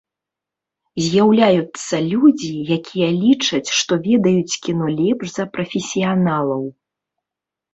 [1.07, 6.69] З'яўляюцца людзі, якія лічаць, што ведаюць кіно лепш за прафесіяналаў.